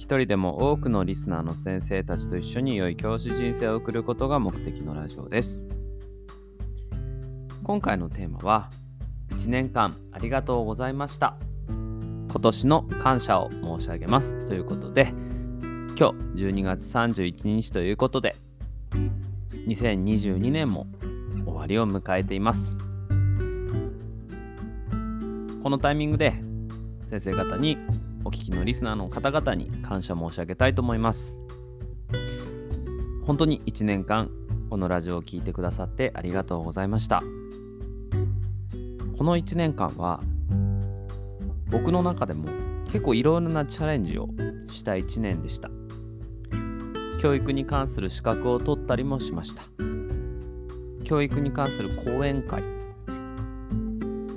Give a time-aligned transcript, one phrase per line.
[0.00, 5.68] 一人でも多くのリスナーの先生たちと一緒に良い教師人生を送ることが目的のラジオです。
[7.62, 8.70] 今回のテーマは、
[9.28, 11.36] 1年間ありがとうございました。
[11.68, 15.12] 今年の感謝を申し上げますということで、
[15.98, 18.34] 今日12月31日ということで、
[19.66, 20.86] 2022年も
[21.44, 22.70] 終わりを迎えています。
[25.62, 26.32] このタイミングで
[27.06, 27.76] 先生方に
[28.24, 31.34] お聞きのリスナーの方々に感謝申し上げたいと思います。
[33.24, 34.30] 本当に1年間
[34.68, 37.22] このラジオを聴いてくださってありがとうございました。
[39.16, 40.20] この1年間は
[41.70, 42.48] 僕の中でも
[42.86, 44.28] 結構いろいろなチャレンジを
[44.68, 45.70] した1年でした。
[47.20, 49.62] 教育に関する資格を取ったりもしました。
[51.04, 52.62] 教育に関する講演会、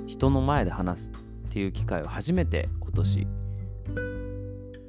[0.06, 1.12] 人の前で話す
[1.48, 3.26] っていう機会を初めて今年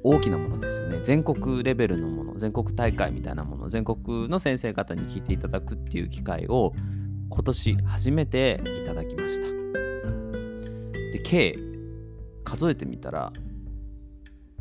[0.02, 1.00] 大きなものですよね。
[1.02, 6.72] 全国レベルのもの、全国大会みたいなもの、全国の先生方に聞いていただくっていう機会を
[7.28, 9.46] 今年初めていただきました。
[11.12, 11.56] で、計
[12.44, 13.32] 数えてみたら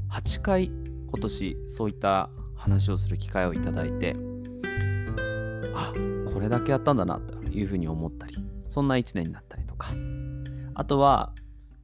[0.09, 0.72] 8回
[1.11, 4.16] 今年そういった話をする機会をいただいて、
[5.75, 5.94] あ、
[6.33, 8.36] これだけやったんだなというふうに思ったり、
[8.67, 9.91] そんな1年になったりとか、
[10.73, 11.33] あとは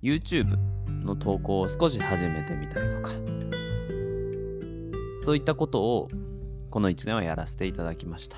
[0.02, 0.58] YouTube
[1.04, 3.12] の投稿を少し始めてみたりとか、
[5.22, 6.08] そういったことを
[6.70, 8.38] この1年はやらせていただきました。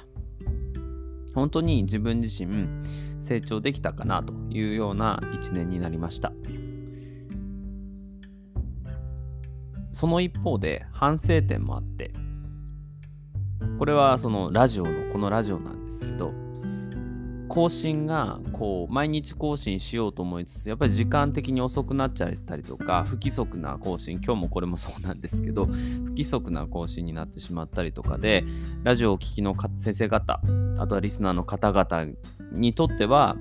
[1.34, 2.68] 本当に自分自身
[3.22, 6.31] 成長できたかなというような1年になりました。
[9.91, 12.13] その一方で反省点もあって、
[13.79, 16.34] これはそのラジオの、このラジオなんですけど、
[17.47, 25.71] 更新がこう毎日更新しようと思いつつやっぱり時間的に遅くなっちゃったりとか不規則な更新今日もこれもそうなんですけど不
[26.09, 28.43] 規則な更新になってしまったりとかで
[28.83, 30.41] ラジオを聴きの先生方
[30.77, 32.13] あとはリスナーの方々
[32.51, 33.35] にとっては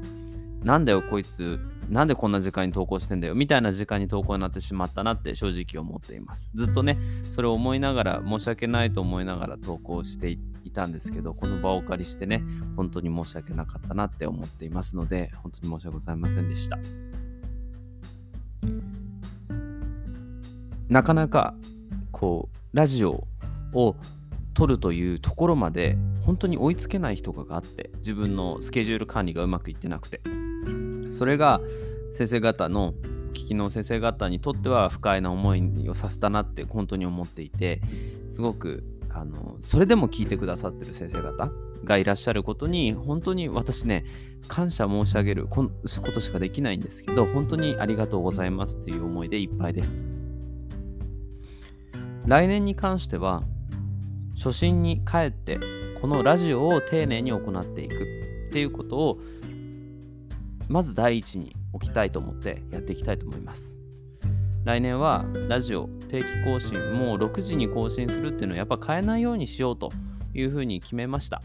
[0.62, 1.58] なんだよこいつ
[1.92, 6.97] なんでこんな時間に投稿してんだよみたいな時間に投稿になってしまったなって正直思っていますずっとね
[7.28, 10.31] それを思いながら申し訳ないと思いながら投稿して
[10.64, 12.42] いたんですけど、この場をお借りしてね、
[12.76, 16.78] 本当に申し訳なかったなって思っていますので、本当に申し訳ございませんでした。
[20.88, 21.54] なかなか、
[22.10, 23.26] こう、ラジオ
[23.72, 23.97] を
[24.54, 30.20] 撮るというところまで、本当に追いつけない人があって、自分のスケジュール管理がうまくいってなくて。
[31.10, 31.60] それが
[32.12, 32.95] 先生方の
[33.33, 37.81] 聞きの先生方にとっては不快な思いをさせたなって本当に思っていて
[38.28, 41.50] すごくあのそれでも聞いてくださってる先生方
[41.84, 44.05] がいらっしゃることに本当に私ね
[44.49, 45.71] 感謝申し上げるこ
[46.15, 50.05] としかできないんですけど本当にありがとうございますという思いでいっぱいです。
[52.27, 53.43] 来年に関しては
[54.37, 55.59] 初心に帰って
[56.00, 57.94] このラジオを丁寧に行っていく
[58.49, 59.19] っていうことを
[60.69, 63.75] まず第一に置きたいと思ってやっていきたいと思います。
[64.65, 69.91] 来年はラジオ定期更新もう6時に更新するっていうのをやっぱ変えないようにしようと
[70.34, 71.43] いうふうに決めました。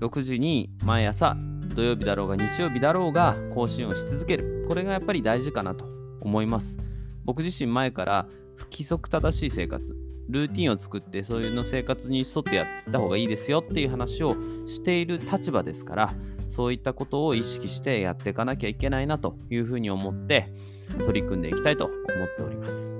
[0.00, 1.36] 6時に毎朝
[1.74, 4.64] 土曜日だろうが日曜日だろうが更新をし続ける。
[4.68, 5.84] これがやっぱり大事かなと
[6.20, 6.78] 思います。
[7.24, 8.26] 僕自身前から
[8.56, 9.96] 不規則正しい生活
[10.28, 14.34] ルーティンを作ってそういうの生活に沿ってやった方がいいですよっていう話を
[14.66, 16.14] している立場ですから
[16.50, 20.52] そういったことを意識してやっていかなきゃいけないなというふうに思って
[20.98, 21.96] 取り組んでいきたいと思っ
[22.36, 22.92] ております。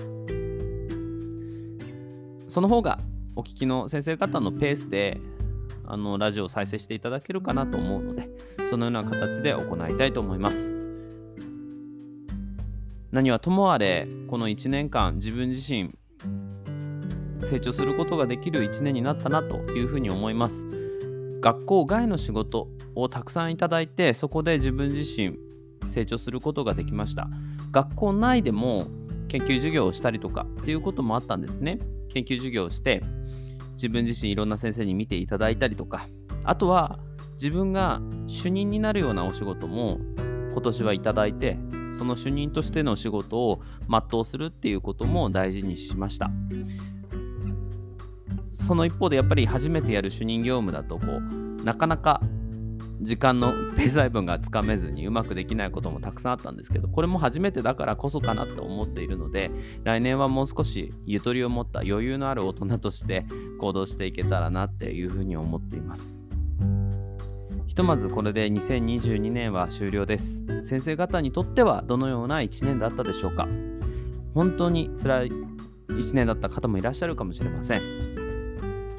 [2.48, 3.00] その方が
[3.34, 5.20] お聞きの先生方のペースで
[5.84, 8.28] あのラジオを再生していただけるかなと思うので
[8.70, 10.72] そのような形で行いたいと思います。
[13.10, 15.92] 何はともあれこの1年間自分自身
[17.42, 20.79] 成長することができる1年になったなというふうに思います。
[21.40, 25.38] 学校外の仕事をたくさんいただいてそこで自分自身
[25.88, 27.28] 成長することができました。
[27.70, 28.86] 学校内でも
[29.28, 31.78] 研究授業をしたりとかっていうこともあったんですね。
[32.08, 33.02] 研究授業をして
[33.72, 36.06] 自分自身いろんな先生に見ていただいたりとか。
[36.44, 36.98] あとは
[37.34, 39.98] 自分が主任になるようなお仕事も
[40.52, 41.58] 今年はいただいて
[41.96, 46.30] その主任としての仕事を全うするっていうことも大事にしました。
[48.70, 52.20] その一方でやっぱり初めてやる主任業務だとこうなかなか
[53.00, 59.50] 時間のペース配分がつかめずにうまくできないこともたくさんあったんですけどこれも初めてだからこそかなと思っているので
[59.82, 63.26] 来年はもう少しゆとりを持った余裕のある大人として
[63.58, 66.20] 行動していけたらなっていうふうに思っています。
[67.66, 70.44] ひとまずこれで2022年は終了です。
[70.62, 73.48] 先生方にとってはどのような1年だったでしょうか。
[74.32, 75.32] 本当に辛い
[75.88, 78.19] 1年だった方もいらっしゃるかもしれません。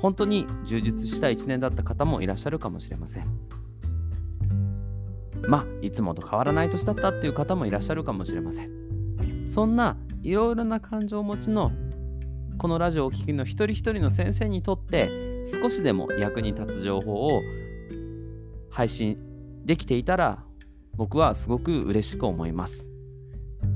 [0.01, 3.27] 本当に充実した1年だった方もいらっしゃるかもしれません。
[5.48, 9.48] まあいつもと変わらない年だったっていう方もいらっしゃるかもしれません。
[9.48, 11.71] そんないろいろな感情をお持ちの
[12.57, 17.42] このラジオをお聴きの一人一人の先生にとって少しでも役に立つ情報を
[18.69, 19.18] 配信
[19.65, 20.44] できていたら
[20.95, 22.88] 僕はすごく嬉しく思います。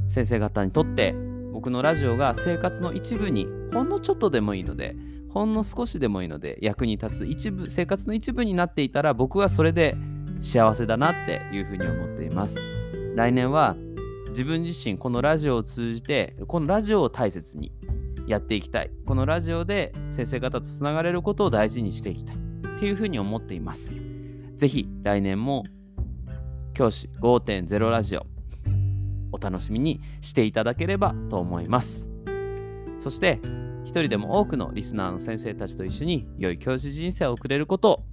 [0.08, 1.14] 先生方にとって
[1.52, 4.96] 僕のラジオが生活の一部にほんのちょっとでもいいので
[5.36, 9.98] ほんの少しでもいいので役に立つ一部生活の一部になっていたら僕はそれで
[10.40, 12.56] 幸せだなっていうふうに思っています。
[13.16, 13.76] 来年は
[14.30, 17.74] 自分自身このラジオを通じてこのラジオを大切に
[18.28, 18.92] やっていきたい。
[19.06, 22.36] このラジオで先生方とつながれることを大事にしていきたい。
[22.36, 23.94] っていうふうに思っています。
[24.56, 25.64] ぜひ来年も
[26.74, 28.26] 教師5.0ラジオ
[29.34, 32.15] お楽しみにしていただければと思います。
[33.06, 33.40] そして
[33.84, 38.04] 一人でも多くのリスナーの先生たちと一緒に良い教師人生を送れることを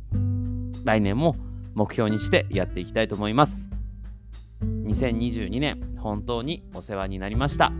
[0.84, 1.34] 来年も
[1.72, 3.70] 目標にしてやっていきたいと思います。
[4.60, 7.72] 2022年本当にお世話になりました。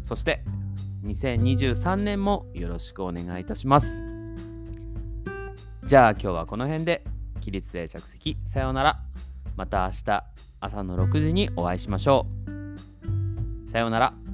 [0.00, 0.44] そして
[1.04, 4.06] 2023年もよろしくお願いいたします。
[5.84, 7.04] じゃあ今日はこの辺で
[7.42, 9.02] 起立で着席さようなら。
[9.56, 10.24] また明日
[10.60, 12.26] 朝の6時にお会いしましょ
[13.66, 13.70] う。
[13.70, 14.25] さようなら。